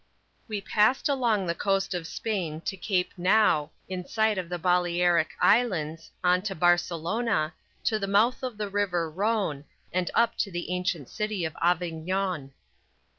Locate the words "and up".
9.93-10.39